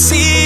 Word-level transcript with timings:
see 0.00 0.39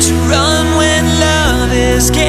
to 0.00 0.14
run 0.28 0.76
when 0.76 1.04
love 1.18 1.72
is 1.72 2.10
getting 2.10 2.25